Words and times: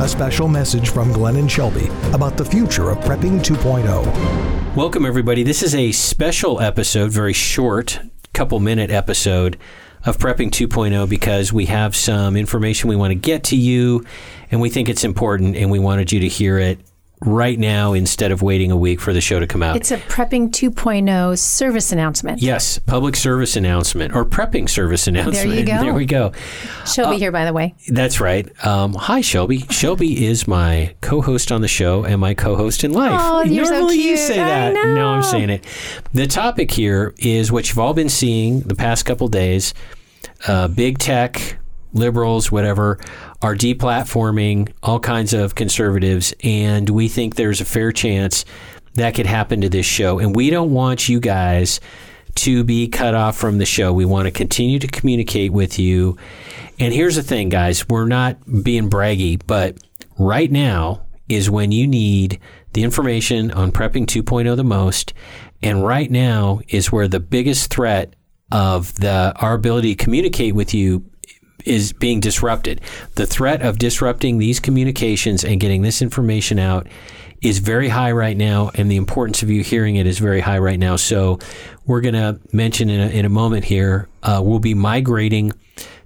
a 0.00 0.08
special 0.08 0.48
message 0.48 0.88
from 0.88 1.12
Glenn 1.12 1.36
and 1.36 1.50
Shelby 1.50 1.88
about 2.14 2.38
the 2.38 2.44
future 2.44 2.88
of 2.88 2.96
Prepping 3.00 3.40
2.0. 3.40 4.74
Welcome, 4.74 5.04
everybody. 5.04 5.42
This 5.42 5.62
is 5.62 5.74
a 5.74 5.92
special 5.92 6.58
episode, 6.58 7.10
very 7.10 7.34
short, 7.34 8.00
couple 8.32 8.60
minute 8.60 8.90
episode 8.90 9.58
of 10.06 10.16
Prepping 10.16 10.48
2.0 10.50 11.06
because 11.06 11.52
we 11.52 11.66
have 11.66 11.94
some 11.94 12.34
information 12.34 12.88
we 12.88 12.96
want 12.96 13.10
to 13.10 13.14
get 13.14 13.44
to 13.44 13.56
you 13.56 14.02
and 14.50 14.62
we 14.62 14.70
think 14.70 14.88
it's 14.88 15.04
important 15.04 15.54
and 15.54 15.70
we 15.70 15.78
wanted 15.78 16.10
you 16.12 16.20
to 16.20 16.28
hear 16.28 16.58
it 16.58 16.80
right 17.22 17.58
now 17.58 17.92
instead 17.92 18.32
of 18.32 18.40
waiting 18.40 18.70
a 18.70 18.76
week 18.76 19.00
for 19.00 19.12
the 19.12 19.20
show 19.20 19.38
to 19.40 19.46
come 19.46 19.62
out. 19.62 19.76
It's 19.76 19.90
a 19.90 19.98
Prepping 19.98 20.50
2.0 20.50 21.38
service 21.38 21.92
announcement. 21.92 22.40
Yes, 22.40 22.78
public 22.78 23.14
service 23.14 23.56
announcement 23.56 24.14
or 24.14 24.24
prepping 24.24 24.68
service 24.68 25.06
announcement. 25.06 25.36
There 25.36 25.46
you 25.46 25.64
go. 25.66 25.80
There 25.80 25.94
we 25.94 26.06
go. 26.06 26.32
Shelby 26.86 27.18
here, 27.18 27.30
by 27.30 27.44
the 27.44 27.52
way. 27.52 27.74
That's 27.88 28.20
right. 28.20 28.48
Um, 28.64 28.94
hi, 28.94 29.20
Shelby. 29.20 29.66
Shelby 29.70 30.24
is 30.26 30.48
my 30.48 30.94
co-host 31.02 31.52
on 31.52 31.60
the 31.60 31.68
show 31.68 32.04
and 32.04 32.20
my 32.20 32.32
co-host 32.34 32.84
in 32.84 32.92
life. 32.92 33.20
Oh, 33.22 33.42
you're 33.42 33.66
so 33.66 33.72
Normally 33.72 33.96
you 33.96 34.14
cute. 34.14 34.18
say 34.18 34.40
I 34.40 34.72
that. 34.72 34.74
No, 34.94 35.08
I'm 35.08 35.22
saying 35.22 35.50
it. 35.50 35.66
The 36.14 36.26
topic 36.26 36.70
here 36.70 37.14
is 37.18 37.52
what 37.52 37.68
you've 37.68 37.78
all 37.78 37.94
been 37.94 38.08
seeing 38.08 38.60
the 38.60 38.74
past 38.74 39.04
couple 39.04 39.28
days. 39.28 39.74
Uh, 40.46 40.68
big 40.68 40.96
tech, 40.98 41.58
liberals, 41.92 42.50
whatever, 42.52 42.98
are 43.42 43.54
deplatforming 43.54 44.72
all 44.82 45.00
kinds 45.00 45.32
of 45.32 45.54
conservatives, 45.54 46.34
and 46.42 46.88
we 46.90 47.08
think 47.08 47.34
there's 47.34 47.60
a 47.60 47.64
fair 47.64 47.92
chance 47.92 48.44
that 48.94 49.14
could 49.14 49.26
happen 49.26 49.60
to 49.60 49.68
this 49.68 49.86
show. 49.86 50.18
And 50.18 50.34
we 50.34 50.50
don't 50.50 50.72
want 50.72 51.08
you 51.08 51.20
guys 51.20 51.80
to 52.36 52.64
be 52.64 52.88
cut 52.88 53.14
off 53.14 53.36
from 53.36 53.58
the 53.58 53.66
show. 53.66 53.92
We 53.92 54.04
want 54.04 54.26
to 54.26 54.30
continue 54.30 54.78
to 54.78 54.86
communicate 54.86 55.52
with 55.52 55.78
you. 55.78 56.16
And 56.78 56.92
here's 56.92 57.16
the 57.16 57.22
thing, 57.22 57.48
guys 57.48 57.88
we're 57.88 58.06
not 58.06 58.38
being 58.62 58.90
braggy, 58.90 59.40
but 59.46 59.78
right 60.18 60.50
now 60.50 61.02
is 61.28 61.50
when 61.50 61.72
you 61.72 61.86
need 61.86 62.40
the 62.72 62.82
information 62.82 63.50
on 63.52 63.72
prepping 63.72 64.06
2.0 64.06 64.56
the 64.56 64.64
most. 64.64 65.12
And 65.62 65.84
right 65.84 66.10
now 66.10 66.60
is 66.68 66.90
where 66.90 67.08
the 67.08 67.20
biggest 67.20 67.72
threat 67.72 68.14
of 68.50 68.94
the 68.96 69.32
our 69.36 69.54
ability 69.54 69.94
to 69.94 70.04
communicate 70.04 70.54
with 70.54 70.74
you 70.74 71.04
is 71.64 71.92
being 71.92 72.20
disrupted. 72.20 72.80
The 73.14 73.26
threat 73.26 73.62
of 73.62 73.78
disrupting 73.78 74.38
these 74.38 74.60
communications 74.60 75.44
and 75.44 75.60
getting 75.60 75.82
this 75.82 76.02
information 76.02 76.58
out 76.58 76.86
is 77.42 77.58
very 77.58 77.88
high 77.88 78.12
right 78.12 78.36
now, 78.36 78.70
and 78.74 78.90
the 78.90 78.96
importance 78.96 79.42
of 79.42 79.50
you 79.50 79.62
hearing 79.62 79.96
it 79.96 80.06
is 80.06 80.18
very 80.18 80.40
high 80.40 80.58
right 80.58 80.78
now. 80.78 80.96
So, 80.96 81.38
we're 81.86 82.02
going 82.02 82.14
to 82.14 82.38
mention 82.52 82.90
in 82.90 83.00
a, 83.00 83.06
in 83.06 83.24
a 83.24 83.30
moment 83.30 83.64
here, 83.64 84.08
uh, 84.22 84.40
we'll 84.44 84.58
be 84.58 84.74
migrating 84.74 85.52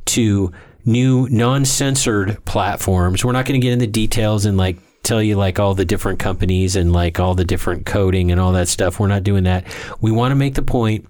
to 0.07 0.53
new 0.85 1.29
non 1.29 1.65
censored 1.65 2.43
platforms. 2.45 3.25
We're 3.25 3.33
not 3.33 3.47
going 3.47 3.61
to 3.61 3.65
get 3.65 3.73
into 3.73 3.87
details 3.87 4.45
and 4.45 4.57
like 4.57 4.79
tell 5.03 5.23
you 5.23 5.37
like 5.37 5.59
all 5.59 5.75
the 5.75 5.85
different 5.85 6.19
companies 6.19 6.77
and 6.77 6.93
like 6.93 7.21
all 7.21 7.35
the 7.35 7.45
different 7.45 7.87
coding 7.87 8.31
and 8.31 8.41
all 8.41 8.53
that 8.53 8.69
stuff. 8.69 8.99
We're 8.99 9.09
not 9.09 9.23
doing 9.23 9.45
that. 9.45 9.65
We 10.01 10.11
want 10.11 10.33
to 10.33 10.37
make 10.37 10.55
the 10.55 10.63
point 10.63 11.09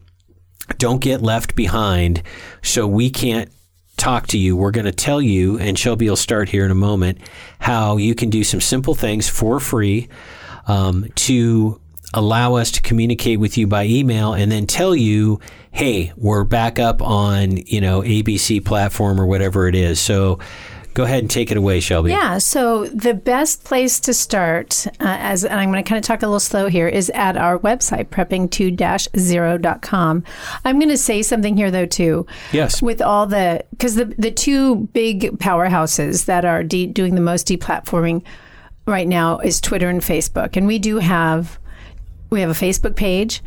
don't 0.79 1.01
get 1.01 1.21
left 1.21 1.55
behind 1.55 2.23
so 2.63 2.87
we 2.87 3.11
can't 3.11 3.51
talk 3.97 4.27
to 4.29 4.39
you. 4.39 4.57
We're 4.57 4.71
going 4.71 4.87
to 4.87 4.93
tell 4.93 5.21
you, 5.23 5.59
and 5.59 5.79
Shelby 5.79 6.09
will 6.09 6.17
start 6.17 6.49
here 6.49 6.65
in 6.65 6.71
a 6.71 6.77
moment, 6.77 7.19
how 7.59 7.97
you 7.97 8.15
can 8.15 8.31
do 8.31 8.45
some 8.45 8.61
simple 8.61 8.95
things 8.95 9.29
for 9.29 9.61
free 9.61 10.09
um, 10.67 11.09
to 11.17 11.81
allow 12.13 12.55
us 12.55 12.71
to 12.71 12.83
communicate 12.83 13.41
with 13.41 13.59
you 13.59 13.67
by 13.67 13.85
email 13.85 14.35
and 14.35 14.51
then 14.51 14.67
tell 14.67 14.95
you, 14.95 15.41
hey, 15.73 16.13
we're 16.17 16.45
back 16.45 16.79
up 16.79 17.03
on, 17.03 17.57
you 17.57 17.81
know, 17.81 18.03
ABC 18.03 18.65
platform 18.65 19.21
or 19.21 19.27
whatever 19.27 19.67
it 19.67 19.75
is. 19.75 19.99
So 19.99 20.39
go 20.95 21.03
ahead 21.03 21.19
and 21.19 21.31
take 21.31 21.51
it 21.51 21.57
away, 21.57 21.81
Shelby. 21.81 22.11
Yeah, 22.11 22.39
so 22.39 22.87
the 22.87 23.15
best 23.15 23.65
place 23.65 23.99
to 24.01 24.15
start, 24.15 24.87
uh, 25.01 25.01
as 25.01 25.45
and 25.45 25.61
I'm 25.61 25.71
going 25.71 25.83
to 25.83 25.89
kind 25.89 25.99
of 25.99 26.07
talk 26.07 26.23
a 26.23 26.27
little 26.27 26.41
slow 26.41 26.69
here, 26.69 26.89
is 26.89 27.11
at 27.11 27.37
our 27.37 27.59
website, 27.59 28.07
prepping2-0.com. 28.07 30.25
I'm 30.65 30.79
going 30.79 30.89
to 30.89 30.97
say 30.97 31.23
something 31.23 31.57
here, 31.57 31.73
though, 31.73 31.87
too. 31.87 32.27
Yes. 32.53 32.81
With 32.81 33.03
all 33.03 33.27
the, 33.27 33.65
because 33.71 33.97
the, 33.97 34.05
the 34.17 34.31
two 34.31 34.77
big 34.93 35.39
powerhouses 35.39 36.27
that 36.27 36.45
are 36.45 36.63
de- 36.63 36.87
doing 36.87 37.17
the 37.17 37.21
most 37.21 37.49
deplatforming 37.49 38.23
right 38.87 39.09
now 39.09 39.39
is 39.39 39.61
Twitter 39.61 39.89
and 39.89 40.01
Facebook. 40.01 40.57
And 40.57 40.69
we 40.69 40.79
do 40.79 40.99
have, 40.99 41.59
we 42.31 42.41
have 42.41 42.51
a 42.51 42.55
Facebook 42.55 42.95
page. 42.95 43.43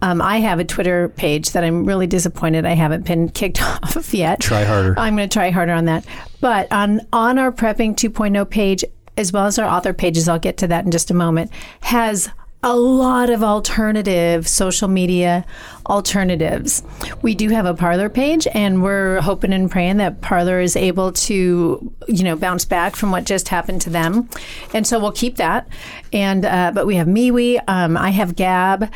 Um, 0.00 0.22
I 0.22 0.38
have 0.38 0.58
a 0.58 0.64
Twitter 0.64 1.08
page 1.08 1.52
that 1.52 1.64
I'm 1.64 1.84
really 1.84 2.06
disappointed 2.06 2.64
I 2.64 2.74
haven't 2.74 3.04
been 3.04 3.28
kicked 3.40 3.62
off 3.62 3.96
of 3.96 4.12
yet. 4.14 4.40
Try 4.40 4.64
harder. 4.64 4.94
I'm 4.98 5.16
going 5.16 5.28
to 5.28 5.32
try 5.32 5.50
harder 5.50 5.72
on 5.72 5.86
that. 5.86 6.04
But 6.40 6.70
on 6.72 7.00
on 7.12 7.38
our 7.38 7.50
prepping 7.52 7.94
2.0 7.94 8.48
page, 8.48 8.84
as 9.16 9.32
well 9.32 9.46
as 9.46 9.58
our 9.58 9.68
author 9.68 9.92
pages, 9.92 10.28
I'll 10.28 10.38
get 10.38 10.56
to 10.58 10.68
that 10.68 10.84
in 10.84 10.90
just 10.90 11.10
a 11.10 11.14
moment, 11.14 11.50
has 11.80 12.30
a 12.62 12.74
lot 12.76 13.30
of 13.30 13.42
alternative 13.44 14.48
social 14.48 14.88
media 14.88 15.44
alternatives. 15.86 16.82
We 17.22 17.34
do 17.34 17.48
have 17.50 17.66
a 17.66 17.74
Parler 17.74 18.08
page, 18.08 18.46
and 18.52 18.82
we're 18.82 19.20
hoping 19.20 19.52
and 19.52 19.70
praying 19.70 19.98
that 19.98 20.20
Parler 20.20 20.60
is 20.60 20.74
able 20.76 21.12
to, 21.12 21.92
you 22.08 22.24
know, 22.24 22.36
bounce 22.36 22.64
back 22.64 22.96
from 22.96 23.10
what 23.12 23.24
just 23.24 23.48
happened 23.48 23.80
to 23.82 23.90
them, 23.90 24.28
and 24.74 24.86
so 24.86 24.98
we'll 24.98 25.12
keep 25.12 25.36
that. 25.36 25.68
And 26.12 26.44
uh, 26.44 26.72
but 26.74 26.86
we 26.86 26.96
have 26.96 27.06
MeWe, 27.06 27.60
um, 27.68 27.96
I 27.96 28.10
have 28.10 28.34
Gab. 28.36 28.90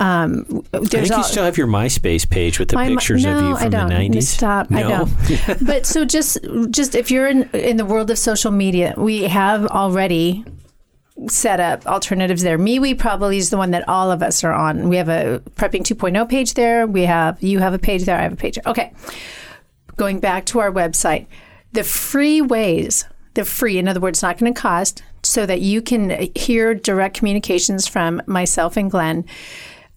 Um, 0.00 0.64
I 0.72 0.78
think 0.78 1.08
you 1.10 1.24
still 1.24 1.44
have 1.44 1.58
your 1.58 1.66
MySpace 1.66 2.28
page 2.28 2.60
with 2.60 2.68
the 2.68 2.76
my- 2.76 2.86
pictures 2.88 3.24
no, 3.24 3.36
of 3.36 3.42
you 3.44 3.54
I 3.56 3.62
from 3.62 3.70
don't. 3.70 3.88
the 3.88 3.94
90s. 3.94 4.22
Stop. 4.22 4.68
I 4.70 4.82
No? 4.82 5.06
don't. 5.46 5.66
but 5.66 5.86
so 5.86 6.04
just 6.04 6.38
just 6.70 6.94
if 6.94 7.10
you're 7.10 7.26
in 7.26 7.50
in 7.52 7.78
the 7.78 7.84
world 7.84 8.08
of 8.10 8.18
social 8.18 8.52
media, 8.52 8.94
we 8.96 9.24
have 9.24 9.66
already 9.66 10.44
set 11.26 11.58
up 11.60 11.86
alternatives 11.86 12.42
there. 12.42 12.58
MeWe 12.58 12.96
probably 12.98 13.38
is 13.38 13.50
the 13.50 13.56
one 13.56 13.72
that 13.72 13.88
all 13.88 14.10
of 14.10 14.22
us 14.22 14.44
are 14.44 14.52
on. 14.52 14.88
We 14.88 14.96
have 14.96 15.08
a 15.08 15.42
prepping 15.56 15.82
2.0 15.82 16.28
page 16.28 16.54
there. 16.54 16.86
We 16.86 17.02
have 17.02 17.42
you 17.42 17.58
have 17.58 17.74
a 17.74 17.78
page 17.78 18.04
there. 18.04 18.16
I 18.16 18.22
have 18.22 18.32
a 18.32 18.36
page. 18.36 18.58
Okay. 18.66 18.92
Going 19.96 20.20
back 20.20 20.46
to 20.46 20.60
our 20.60 20.70
website, 20.70 21.26
the 21.72 21.82
free 21.82 22.40
ways, 22.40 23.04
the 23.34 23.44
free, 23.44 23.78
in 23.78 23.88
other 23.88 24.00
words, 24.00 24.22
not 24.22 24.38
going 24.38 24.52
to 24.54 24.60
cost, 24.60 25.02
so 25.24 25.44
that 25.44 25.60
you 25.60 25.82
can 25.82 26.28
hear 26.36 26.74
direct 26.74 27.16
communications 27.16 27.88
from 27.88 28.22
myself 28.26 28.76
and 28.76 28.90
Glenn. 28.90 29.24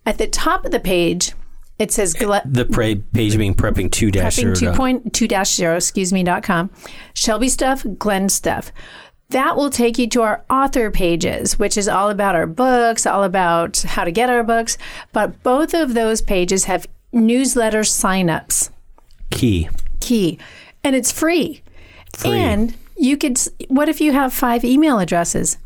At 0.05 0.17
the 0.17 0.27
top 0.27 0.65
of 0.65 0.71
the 0.71 0.79
page, 0.79 1.33
it 1.77 1.91
says. 1.91 2.13
The 2.13 2.67
pra- 2.71 2.95
page 3.13 3.38
being 3.38 3.53
prepping 3.53 3.91
2 3.91 4.09
dash 4.11 4.38
Prepping 4.39 4.55
0. 4.57 4.73
2.2 4.73 5.27
dash 5.27 5.53
0, 5.53 5.75
excuse 5.75 6.11
me, 6.11 6.23
dot 6.23 6.41
com. 6.43 6.71
Shelby 7.13 7.49
stuff, 7.49 7.85
Glenn 7.99 8.29
stuff. 8.29 8.71
That 9.31 9.56
will 9.56 9.69
take 9.69 9.97
you 9.97 10.08
to 10.09 10.22
our 10.22 10.44
author 10.50 10.92
pages, 10.92 11.58
which 11.58 11.78
is 11.78 11.88
all 11.88 12.09
about 12.09 12.36
our 12.36 12.47
books, 12.47 13.06
all 13.06 13.24
about 13.24 13.78
how 13.81 14.03
to 14.03 14.12
get 14.12 14.30
our 14.30 14.44
books. 14.44 14.78
But 15.14 15.42
both 15.42 15.74
of 15.74 15.94
those 15.94 16.22
pages 16.22 16.66
have 16.66 16.86
newsletter 17.14 17.81
signups 17.81 18.69
Key. 19.30 19.69
key 20.00 20.38
and 20.84 20.96
it's 20.96 21.12
free. 21.12 21.62
Free. 22.16 22.31
And 22.31 22.75
you 22.97 23.18
could, 23.18 23.40
what 23.68 23.90
if 23.90 24.02
you 24.02 24.12
have 24.12 24.34
five 24.34 24.64
email 24.64 25.00
addresses? 25.00 25.58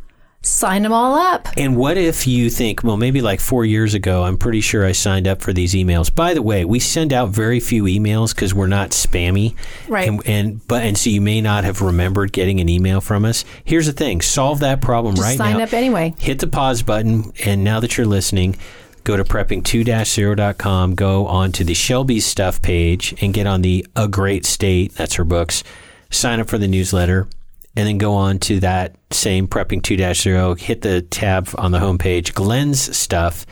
Sign 0.45 0.83
them 0.83 0.93
all 0.93 1.15
up. 1.15 1.49
And 1.57 1.75
what 1.75 1.97
if 1.97 2.27
you 2.27 2.51
think, 2.51 2.83
well, 2.83 2.97
maybe 2.97 3.19
like 3.19 3.39
four 3.39 3.65
years 3.65 3.95
ago, 3.95 4.23
I'm 4.23 4.37
pretty 4.37 4.61
sure 4.61 4.85
I 4.85 4.91
signed 4.91 5.27
up 5.27 5.41
for 5.41 5.51
these 5.53 5.73
emails. 5.73 6.13
By 6.13 6.35
the 6.35 6.41
way, 6.43 6.63
we 6.63 6.79
send 6.79 7.11
out 7.11 7.29
very 7.29 7.59
few 7.59 7.85
emails 7.85 8.33
because 8.35 8.53
we're 8.53 8.67
not 8.67 8.91
spammy, 8.91 9.55
Right. 9.87 10.07
And, 10.07 10.21
and 10.27 10.67
but 10.67 10.83
and 10.83 10.95
so 10.95 11.09
you 11.09 11.19
may 11.19 11.41
not 11.41 11.63
have 11.63 11.81
remembered 11.81 12.31
getting 12.31 12.59
an 12.59 12.69
email 12.69 13.01
from 13.01 13.25
us. 13.25 13.43
Here's 13.63 13.87
the 13.87 13.91
thing: 13.91 14.21
solve 14.21 14.59
that 14.59 14.81
problem 14.81 15.15
Just 15.15 15.25
right 15.25 15.37
sign 15.37 15.53
now. 15.53 15.57
Sign 15.57 15.67
up 15.67 15.73
anyway. 15.73 16.13
Hit 16.19 16.37
the 16.37 16.47
pause 16.47 16.83
button, 16.83 17.33
and 17.43 17.63
now 17.63 17.79
that 17.79 17.97
you're 17.97 18.05
listening, 18.05 18.55
go 19.03 19.17
to 19.17 19.23
prepping2-0.com. 19.23 20.93
Go 20.93 21.25
on 21.25 21.53
to 21.53 21.63
the 21.63 21.73
Shelby's 21.73 22.25
stuff 22.25 22.61
page 22.61 23.15
and 23.19 23.33
get 23.33 23.47
on 23.47 23.63
the 23.63 23.83
A 23.95 24.07
Great 24.07 24.45
State. 24.45 24.93
That's 24.93 25.15
her 25.15 25.23
books. 25.23 25.63
Sign 26.11 26.39
up 26.39 26.49
for 26.49 26.59
the 26.59 26.67
newsletter 26.67 27.27
and 27.75 27.87
then 27.87 27.97
go 27.97 28.13
on 28.13 28.39
to 28.39 28.59
that 28.61 28.95
same 29.11 29.47
prepping 29.47 29.81
2-0 29.81 30.59
hit 30.59 30.81
the 30.81 31.01
tab 31.01 31.49
on 31.57 31.71
the 31.71 31.79
homepage 31.79 32.33
glenn's 32.33 32.95
stuff 32.95 33.45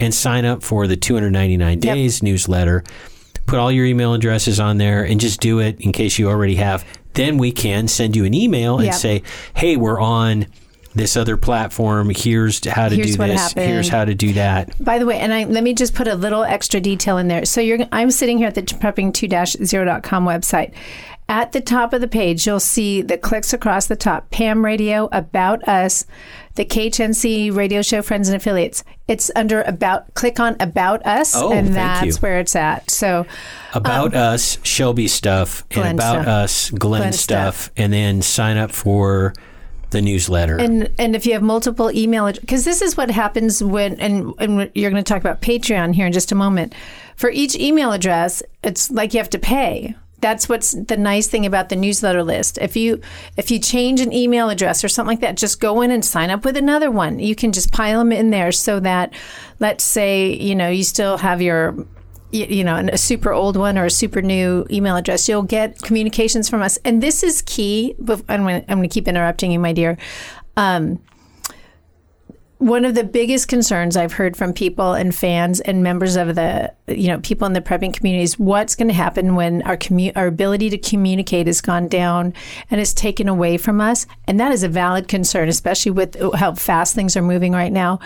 and 0.00 0.14
sign 0.14 0.44
up 0.44 0.62
for 0.62 0.86
the 0.86 0.96
299 0.96 1.80
days 1.80 2.22
newsletter 2.22 2.84
put 3.46 3.58
all 3.58 3.72
your 3.72 3.86
email 3.86 4.12
addresses 4.14 4.60
on 4.60 4.78
there 4.78 5.02
and 5.04 5.20
just 5.20 5.40
do 5.40 5.58
it 5.58 5.80
in 5.80 5.92
case 5.92 6.18
you 6.18 6.28
already 6.28 6.56
have 6.56 6.84
then 7.14 7.38
we 7.38 7.50
can 7.50 7.88
send 7.88 8.14
you 8.14 8.24
an 8.24 8.34
email 8.34 8.76
and 8.76 8.86
Yep. 8.86 8.94
say 8.94 9.22
hey 9.54 9.76
we're 9.76 10.00
on 10.00 10.46
this 10.94 11.16
other 11.16 11.36
platform 11.36 12.10
here's 12.10 12.64
how 12.66 12.88
to 12.88 12.96
Here's 12.96 13.16
do 13.16 13.26
this 13.26 13.40
happened. 13.40 13.66
here's 13.66 13.88
how 13.88 14.04
to 14.04 14.14
do 14.14 14.32
that 14.32 14.72
By 14.82 14.98
the 14.98 15.06
way, 15.06 15.18
and 15.18 15.32
I, 15.32 15.44
let 15.44 15.62
me 15.62 15.72
just 15.74 15.94
put 15.94 16.08
a 16.08 16.14
little 16.14 16.42
extra 16.42 16.80
detail 16.80 17.18
in 17.18 17.28
there. 17.28 17.44
So 17.44 17.60
you're, 17.60 17.78
I'm 17.92 18.10
sitting 18.10 18.38
here 18.38 18.48
at 18.48 18.54
the 18.56 18.62
prepping2-0.com 18.62 20.24
website. 20.24 20.72
At 21.30 21.52
the 21.52 21.60
top 21.60 21.92
of 21.92 22.00
the 22.00 22.08
page, 22.08 22.46
you'll 22.46 22.58
see 22.58 23.02
the 23.02 23.18
clicks 23.18 23.52
across 23.52 23.86
the 23.86 23.96
top: 23.96 24.32
Ham 24.34 24.64
Radio, 24.64 25.10
About 25.12 25.66
Us, 25.68 26.06
the 26.54 26.64
KHNC 26.64 27.54
Radio 27.54 27.82
Show, 27.82 28.00
Friends 28.00 28.28
and 28.30 28.36
Affiliates. 28.36 28.82
It's 29.08 29.30
under 29.36 29.60
About. 29.62 30.14
Click 30.14 30.40
on 30.40 30.56
About 30.58 31.04
Us, 31.06 31.36
Oh, 31.36 31.52
and 31.52 31.74
that's 31.74 32.06
you. 32.06 32.12
where 32.20 32.38
it's 32.38 32.56
at. 32.56 32.90
So 32.90 33.26
about 33.74 34.14
us 34.14 34.56
shelby 34.62 35.06
stuff 35.06 35.64
and 35.70 35.80
Um, 35.84 35.94
about 35.96 36.22
stuff. 36.22 36.26
us 36.28 36.70
glenn, 36.70 37.00
Glenn 37.02 37.12
stuff, 37.12 37.56
stuff. 37.60 37.70
and 37.76 37.92
then 37.92 38.22
sign 38.22 38.56
up 38.56 38.72
for 38.72 39.34
the 39.90 40.00
newsletter. 40.00 40.56
And 40.56 40.88
and 40.98 41.14
if 41.14 41.26
you 41.26 41.34
have 41.34 41.42
multiple 41.42 41.90
email 41.94 42.32
because 42.32 42.64
this 42.64 42.80
is 42.80 42.96
what 42.96 43.10
happens 43.10 43.62
when 43.62 44.00
and 44.00 44.32
and 44.38 44.70
you're 44.74 44.90
going 44.90 45.02
to 45.04 45.06
talk 45.08 45.20
about 45.20 45.42
Patreon 45.42 45.94
here 45.94 46.06
in 46.06 46.12
just 46.12 46.32
a 46.32 46.34
moment. 46.34 46.74
For 47.16 47.28
each 47.30 47.54
email 47.54 47.92
address, 47.92 48.42
it's 48.62 48.90
like 48.90 49.12
you 49.12 49.18
have 49.18 49.30
to 49.30 49.38
pay. 49.38 49.94
That's 50.20 50.48
what's 50.48 50.72
the 50.72 50.96
nice 50.96 51.28
thing 51.28 51.46
about 51.46 51.68
the 51.68 51.76
newsletter 51.76 52.24
list. 52.24 52.58
If 52.58 52.76
you 52.76 53.00
if 53.36 53.50
you 53.50 53.58
change 53.58 54.00
an 54.00 54.12
email 54.12 54.50
address 54.50 54.82
or 54.82 54.88
something 54.88 55.12
like 55.12 55.20
that, 55.20 55.36
just 55.36 55.60
go 55.60 55.80
in 55.80 55.90
and 55.90 56.04
sign 56.04 56.30
up 56.30 56.44
with 56.44 56.56
another 56.56 56.90
one. 56.90 57.18
You 57.18 57.34
can 57.34 57.52
just 57.52 57.72
pile 57.72 58.00
them 58.00 58.12
in 58.12 58.30
there 58.30 58.50
so 58.52 58.80
that 58.80 59.14
let's 59.60 59.84
say, 59.84 60.32
you 60.32 60.54
know, 60.54 60.68
you 60.68 60.84
still 60.84 61.18
have 61.18 61.40
your 61.40 61.86
you 62.30 62.62
know, 62.62 62.76
a 62.92 62.98
super 62.98 63.32
old 63.32 63.56
one 63.56 63.78
or 63.78 63.86
a 63.86 63.90
super 63.90 64.20
new 64.20 64.66
email 64.70 64.96
address, 64.96 65.28
you'll 65.28 65.42
get 65.42 65.80
communications 65.80 66.48
from 66.48 66.60
us. 66.60 66.76
And 66.84 67.02
this 67.02 67.22
is 67.22 67.42
key. 67.42 67.94
I'm 68.28 68.44
going 68.44 68.82
to 68.82 68.88
keep 68.88 69.08
interrupting 69.08 69.50
you, 69.50 69.58
my 69.58 69.72
dear. 69.72 69.96
Um, 70.56 71.00
one 72.58 72.84
of 72.84 72.96
the 72.96 73.04
biggest 73.04 73.46
concerns 73.46 73.96
I've 73.96 74.12
heard 74.12 74.36
from 74.36 74.52
people 74.52 74.92
and 74.92 75.14
fans 75.14 75.60
and 75.60 75.82
members 75.82 76.16
of 76.16 76.34
the, 76.34 76.72
you 76.88 77.06
know, 77.06 77.20
people 77.20 77.46
in 77.46 77.52
the 77.52 77.60
prepping 77.60 77.94
community 77.94 78.24
is 78.24 78.38
what's 78.38 78.74
going 78.74 78.88
to 78.88 78.94
happen 78.94 79.36
when 79.36 79.62
our 79.62 79.76
commu- 79.76 80.12
our 80.16 80.26
ability 80.26 80.68
to 80.70 80.78
communicate 80.78 81.46
has 81.46 81.60
gone 81.60 81.86
down 81.86 82.34
and 82.70 82.80
is 82.80 82.92
taken 82.92 83.28
away 83.28 83.58
from 83.58 83.80
us, 83.80 84.06
and 84.26 84.40
that 84.40 84.50
is 84.50 84.64
a 84.64 84.68
valid 84.68 85.06
concern, 85.06 85.48
especially 85.48 85.92
with 85.92 86.16
how 86.34 86.52
fast 86.54 86.96
things 86.96 87.16
are 87.16 87.22
moving 87.22 87.52
right 87.52 87.72
now. 87.72 88.00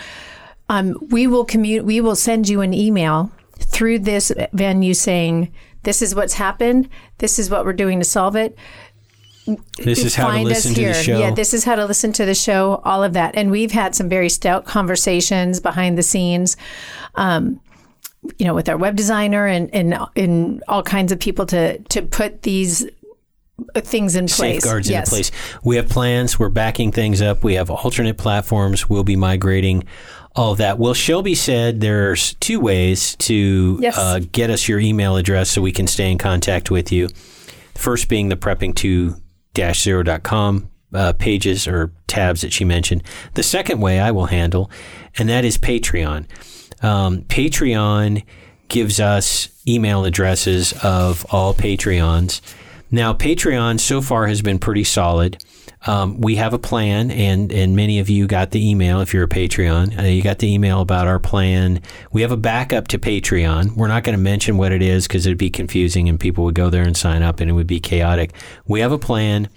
Um, 0.69 0.97
we 1.09 1.25
will 1.25 1.45
commu- 1.45 1.83
we 1.83 1.99
will 1.99 2.15
send 2.15 2.47
you 2.47 2.61
an 2.61 2.73
email 2.75 3.31
through 3.57 3.99
this 3.99 4.31
venue 4.53 4.93
saying 4.93 5.51
this 5.81 6.01
is 6.01 6.13
what's 6.13 6.33
happened, 6.35 6.89
this 7.17 7.39
is 7.39 7.49
what 7.49 7.65
we're 7.65 7.73
doing 7.73 7.99
to 7.99 8.05
solve 8.05 8.35
it 8.35 8.55
this 9.77 10.03
is 10.03 10.15
how 10.15 10.31
to 10.31 10.41
listen 10.41 10.73
to 10.73 10.85
the 10.85 10.93
show. 10.93 11.19
Yeah, 11.19 11.31
this 11.31 11.53
is 11.53 11.63
how 11.63 11.75
to 11.75 11.85
listen 11.85 12.13
to 12.13 12.25
the 12.25 12.35
show, 12.35 12.81
all 12.83 13.03
of 13.03 13.13
that. 13.13 13.35
And 13.35 13.51
we've 13.51 13.71
had 13.71 13.95
some 13.95 14.09
very 14.09 14.29
stout 14.29 14.65
conversations 14.65 15.59
behind 15.59 15.97
the 15.97 16.03
scenes. 16.03 16.57
Um, 17.15 17.59
you 18.39 18.45
know, 18.45 18.53
with 18.53 18.69
our 18.69 18.77
web 18.77 18.95
designer 18.95 19.45
and, 19.45 19.73
and 19.75 19.97
and 20.15 20.63
all 20.69 20.81
kinds 20.81 21.11
of 21.11 21.19
people 21.19 21.45
to 21.47 21.77
to 21.79 22.01
put 22.01 22.43
these 22.43 22.85
things 23.75 24.15
in 24.15 24.25
place. 24.25 24.63
safeguards 24.63 24.89
yes. 24.89 25.07
in 25.07 25.11
place. 25.11 25.31
We 25.63 25.75
have 25.75 25.89
plans. 25.89 26.39
We're 26.39 26.49
backing 26.49 26.91
things 26.91 27.21
up. 27.21 27.43
We 27.43 27.55
have 27.55 27.69
alternate 27.69 28.17
platforms. 28.17 28.89
We'll 28.89 29.03
be 29.03 29.15
migrating 29.15 29.83
all 30.35 30.53
of 30.53 30.57
that. 30.57 30.79
Well, 30.79 30.93
Shelby 30.93 31.35
said 31.35 31.79
there's 31.81 32.33
two 32.35 32.59
ways 32.59 33.15
to 33.17 33.77
Yes. 33.81 33.97
uh, 33.97 34.21
get 34.31 34.49
us 34.49 34.67
your 34.67 34.79
email 34.79 35.15
address 35.17 35.51
so 35.51 35.61
we 35.61 35.71
can 35.71 35.87
stay 35.87 36.11
in 36.11 36.17
contact 36.17 36.71
with 36.71 36.91
you. 36.91 37.09
First 37.75 38.07
being 38.09 38.29
the 38.29 38.37
prepping2-0.com 39.53 40.69
uh, 40.93 41.13
pages 41.13 41.67
or 41.67 41.91
tabs 42.07 42.41
that 42.41 42.53
she 42.53 42.65
mentioned. 42.65 43.03
The 43.33 43.43
second 43.43 43.79
way 43.81 43.99
I 43.99 44.11
will 44.11 44.27
handle, 44.27 44.69
and 45.17 45.27
that 45.29 45.45
is 45.45 45.57
Patreon. 45.57 46.25
Um, 46.83 47.21
Patreon 47.23 48.23
gives 48.67 48.99
us 48.99 49.49
email 49.67 50.05
addresses 50.05 50.73
of 50.83 51.25
all 51.31 51.53
Patreons. 51.53 52.41
Now, 52.91 53.13
Patreon 53.13 53.79
so 53.79 54.01
far 54.01 54.27
has 54.27 54.41
been 54.41 54.59
pretty 54.59 54.83
solid. 54.83 55.43
Um, 55.85 56.19
we 56.21 56.35
have 56.35 56.53
a 56.53 56.59
plan, 56.59 57.11
and 57.11 57.51
and 57.51 57.75
many 57.75 57.99
of 57.99 58.09
you 58.09 58.25
got 58.25 58.51
the 58.51 58.69
email 58.69 59.01
if 59.01 59.13
you're 59.13 59.25
a 59.25 59.29
Patreon. 59.29 59.99
Uh, 59.99 60.03
you 60.03 60.21
got 60.21 60.39
the 60.39 60.51
email 60.51 60.81
about 60.81 61.07
our 61.07 61.19
plan. 61.19 61.81
We 62.11 62.21
have 62.21 62.31
a 62.31 62.37
backup 62.37 62.87
to 62.89 62.99
Patreon. 62.99 63.75
We're 63.75 63.89
not 63.89 64.03
going 64.03 64.17
to 64.17 64.21
mention 64.21 64.57
what 64.57 64.71
it 64.71 64.81
is 64.81 65.07
because 65.07 65.25
it'd 65.25 65.37
be 65.37 65.49
confusing, 65.49 66.07
and 66.07 66.19
people 66.19 66.45
would 66.45 66.55
go 66.55 66.69
there 66.69 66.83
and 66.83 66.95
sign 66.95 67.21
up, 67.21 67.39
and 67.39 67.49
it 67.49 67.53
would 67.53 67.67
be 67.67 67.79
chaotic. 67.79 68.33
We 68.65 68.79
have 68.79 68.91
a 68.91 68.99
plan, 68.99 69.49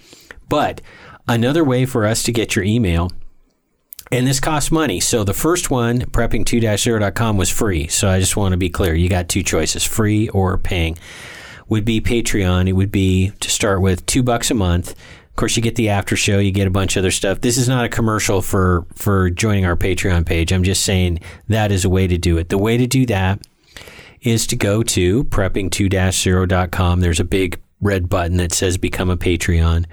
but 0.49 0.81
another 1.27 1.63
way 1.63 1.85
for 1.85 2.05
us 2.05 2.23
to 2.23 2.31
get 2.31 2.55
your 2.55 2.65
email 2.65 3.09
and 4.11 4.25
this 4.25 4.39
costs 4.39 4.71
money. 4.71 4.99
So 4.99 5.23
the 5.23 5.33
first 5.33 5.69
one, 5.69 6.01
prepping2-0.com, 6.01 7.37
was 7.37 7.49
free. 7.49 7.87
So 7.87 8.09
I 8.09 8.19
just 8.19 8.37
want 8.37 8.53
to 8.53 8.57
be 8.57 8.69
clear. 8.69 8.95
You 8.95 9.09
got 9.09 9.29
two 9.29 9.43
choices, 9.43 9.83
free 9.83 10.29
or 10.29 10.57
paying. 10.57 10.97
Would 11.67 11.83
be 11.83 11.99
Patreon. 11.99 12.69
It 12.69 12.73
would 12.73 12.91
be 12.91 13.31
to 13.41 13.49
start 13.49 13.81
with 13.81 14.05
two 14.05 14.23
bucks 14.23 14.49
a 14.49 14.53
month. 14.53 14.95
Course, 15.37 15.55
you 15.55 15.61
get 15.61 15.75
the 15.75 15.89
after 15.89 16.15
show. 16.15 16.39
You 16.39 16.51
get 16.51 16.65
a 16.65 16.71
bunch 16.71 16.97
of 16.97 17.01
other 17.01 17.11
stuff. 17.11 17.41
This 17.41 17.57
is 17.57 17.69
not 17.69 17.85
a 17.85 17.89
commercial 17.89 18.41
for 18.41 18.87
for 18.95 19.29
joining 19.29 19.67
our 19.67 19.77
Patreon 19.77 20.25
page. 20.25 20.51
I'm 20.51 20.63
just 20.63 20.83
saying 20.83 21.19
that 21.47 21.71
is 21.71 21.85
a 21.85 21.89
way 21.89 22.07
to 22.07 22.17
do 22.17 22.39
it. 22.39 22.49
The 22.49 22.57
way 22.57 22.75
to 22.75 22.87
do 22.87 23.05
that 23.05 23.39
is 24.21 24.47
to 24.47 24.55
go 24.55 24.81
to 24.81 25.23
prepping2-0.com. 25.25 26.99
There's 27.01 27.19
a 27.19 27.23
big 27.23 27.61
red 27.81 28.09
button 28.09 28.37
that 28.37 28.51
says 28.51 28.79
become 28.79 29.11
a 29.11 29.15
Patreon. 29.15 29.85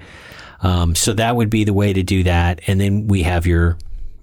Um, 0.61 0.95
so 0.95 1.13
that 1.13 1.35
would 1.35 1.51
be 1.51 1.63
the 1.63 1.73
way 1.73 1.93
to 1.93 2.01
do 2.01 2.23
that. 2.23 2.61
And 2.65 2.81
then 2.81 3.05
we 3.05 3.21
have 3.21 3.45
your 3.45 3.77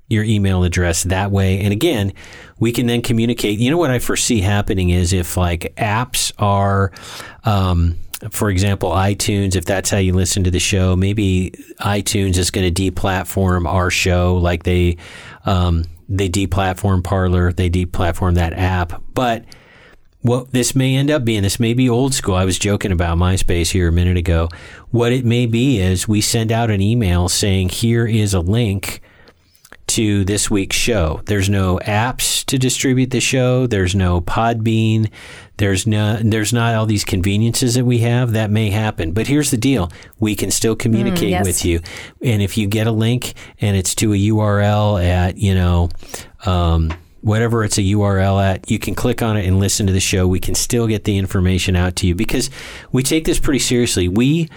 your 0.08 0.24
email 0.24 0.64
address 0.64 1.04
that 1.04 1.30
way. 1.30 1.60
And 1.60 1.72
again, 1.72 2.12
we 2.58 2.72
can 2.72 2.86
then 2.86 3.00
communicate. 3.00 3.60
You 3.60 3.70
know 3.70 3.78
what 3.78 3.90
I 3.90 3.98
foresee 4.00 4.40
happening 4.40 4.90
is 4.90 5.12
if 5.12 5.36
like 5.36 5.72
apps 5.76 6.32
are, 6.38 6.92
um, 7.44 7.96
for 8.30 8.50
example, 8.50 8.90
iTunes, 8.90 9.56
if 9.56 9.64
that's 9.64 9.90
how 9.90 9.98
you 9.98 10.12
listen 10.12 10.44
to 10.44 10.50
the 10.50 10.60
show, 10.60 10.94
maybe 10.96 11.52
iTunes 11.80 12.38
is 12.38 12.50
going 12.50 12.72
to 12.72 12.90
deplatform 12.90 13.66
our 13.66 13.90
show 13.90 14.36
like 14.36 14.62
they 14.62 14.96
um, 15.44 15.84
they 16.08 16.28
deplatform 16.28 17.02
Parler, 17.02 17.52
they 17.52 17.70
deplatform 17.70 18.34
that 18.34 18.52
app, 18.52 19.02
but 19.14 19.44
what 20.20 20.52
this 20.52 20.76
may 20.76 20.94
end 20.94 21.10
up 21.10 21.24
being, 21.24 21.42
this 21.42 21.58
may 21.58 21.74
be 21.74 21.88
old 21.88 22.14
school. 22.14 22.36
I 22.36 22.44
was 22.44 22.58
joking 22.58 22.92
about 22.92 23.18
MySpace 23.18 23.72
here 23.72 23.88
a 23.88 23.92
minute 23.92 24.16
ago. 24.16 24.48
What 24.90 25.12
it 25.12 25.24
may 25.24 25.46
be 25.46 25.80
is 25.80 26.06
we 26.06 26.20
send 26.20 26.52
out 26.52 26.70
an 26.70 26.80
email 26.80 27.28
saying, 27.28 27.70
here 27.70 28.06
is 28.06 28.32
a 28.32 28.40
link 28.40 29.02
to 29.92 30.24
this 30.24 30.50
week's 30.50 30.76
show. 30.76 31.20
There's 31.26 31.50
no 31.50 31.78
apps 31.84 32.44
to 32.46 32.58
distribute 32.58 33.10
the 33.10 33.20
show. 33.20 33.66
There's 33.66 33.94
no 33.94 34.20
Podbean. 34.20 35.10
There's 35.58 35.86
no 35.86 36.16
there's 36.22 36.52
not 36.52 36.74
all 36.74 36.86
these 36.86 37.04
conveniences 37.04 37.74
that 37.74 37.84
we 37.84 37.98
have. 37.98 38.32
That 38.32 38.50
may 38.50 38.70
happen. 38.70 39.12
But 39.12 39.26
here's 39.26 39.50
the 39.50 39.56
deal. 39.56 39.92
We 40.18 40.34
can 40.34 40.50
still 40.50 40.74
communicate 40.74 41.30
yes. 41.30 41.44
with 41.44 41.64
you. 41.64 41.80
And 42.22 42.40
if 42.40 42.56
you 42.56 42.66
get 42.66 42.86
a 42.86 42.92
link 42.92 43.34
and 43.60 43.76
it's 43.76 43.94
to 43.96 44.12
a 44.12 44.16
URL 44.16 45.04
at, 45.04 45.36
you 45.36 45.54
know, 45.54 45.90
um, 46.46 46.92
whatever 47.20 47.62
it's 47.62 47.78
a 47.78 47.82
URL 47.82 48.42
at, 48.42 48.70
you 48.70 48.78
can 48.78 48.94
click 48.94 49.22
on 49.22 49.36
it 49.36 49.46
and 49.46 49.60
listen 49.60 49.86
to 49.86 49.92
the 49.92 50.00
show. 50.00 50.26
We 50.26 50.40
can 50.40 50.54
still 50.54 50.86
get 50.86 51.04
the 51.04 51.18
information 51.18 51.76
out 51.76 51.96
to 51.96 52.06
you 52.06 52.14
because 52.14 52.50
we 52.90 53.02
take 53.02 53.24
this 53.24 53.38
pretty 53.38 53.60
seriously. 53.60 54.08
We 54.08 54.48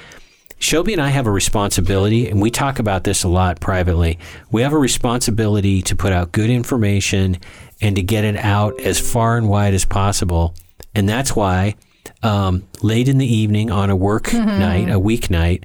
Shelby 0.57 0.93
and 0.93 1.01
I 1.01 1.09
have 1.09 1.27
a 1.27 1.31
responsibility, 1.31 2.29
and 2.29 2.41
we 2.41 2.49
talk 2.49 2.79
about 2.79 3.03
this 3.03 3.23
a 3.23 3.27
lot 3.27 3.59
privately. 3.59 4.17
We 4.51 4.61
have 4.61 4.73
a 4.73 4.77
responsibility 4.77 5.81
to 5.83 5.95
put 5.95 6.13
out 6.13 6.31
good 6.31 6.49
information 6.49 7.37
and 7.81 7.95
to 7.95 8.01
get 8.01 8.23
it 8.23 8.37
out 8.37 8.79
as 8.81 8.99
far 8.99 9.37
and 9.37 9.49
wide 9.49 9.73
as 9.73 9.85
possible. 9.85 10.55
And 10.95 11.07
that's 11.07 11.35
why 11.35 11.75
um, 12.23 12.67
late 12.81 13.07
in 13.07 13.17
the 13.17 13.25
evening 13.31 13.69
on 13.69 13.89
a 13.89 13.95
work 13.95 14.33
night, 14.33 14.89
a 14.89 14.99
weeknight, 14.99 15.63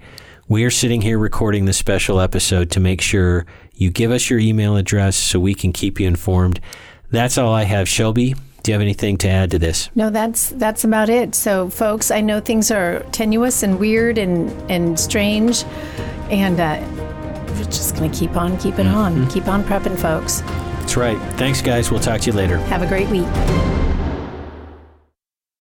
we 0.48 0.64
are 0.64 0.70
sitting 0.70 1.00
here 1.00 1.18
recording 1.18 1.64
this 1.64 1.78
special 1.78 2.20
episode 2.20 2.70
to 2.72 2.80
make 2.80 3.00
sure 3.00 3.46
you 3.74 3.90
give 3.90 4.10
us 4.10 4.28
your 4.28 4.40
email 4.40 4.76
address 4.76 5.16
so 5.16 5.38
we 5.38 5.54
can 5.54 5.72
keep 5.72 6.00
you 6.00 6.06
informed. 6.06 6.60
That's 7.10 7.38
all 7.38 7.52
I 7.52 7.62
have. 7.62 7.88
Shelby, 7.88 8.34
do 8.62 8.70
you 8.70 8.74
have 8.74 8.82
anything 8.82 9.16
to 9.18 9.28
add 9.28 9.50
to 9.52 9.58
this? 9.58 9.90
No, 9.94 10.10
that's 10.10 10.50
that's 10.50 10.84
about 10.84 11.08
it. 11.08 11.34
So, 11.34 11.70
folks, 11.70 12.10
I 12.10 12.20
know 12.20 12.40
things 12.40 12.70
are 12.70 13.00
tenuous 13.12 13.62
and 13.62 13.78
weird 13.78 14.18
and 14.18 14.50
and 14.70 14.98
strange, 14.98 15.64
and 16.30 16.60
uh, 16.60 16.80
we're 17.54 17.64
just 17.64 17.96
going 17.96 18.10
to 18.10 18.18
keep 18.18 18.36
on 18.36 18.58
keeping 18.58 18.86
on, 18.86 19.28
keep 19.30 19.48
on 19.48 19.64
prepping, 19.64 19.98
folks. 19.98 20.40
That's 20.40 20.96
right. 20.96 21.18
Thanks, 21.36 21.62
guys. 21.62 21.90
We'll 21.90 22.00
talk 22.00 22.20
to 22.22 22.30
you 22.30 22.36
later. 22.36 22.58
Have 22.58 22.82
a 22.82 22.86
great 22.86 23.08
week. 23.08 23.89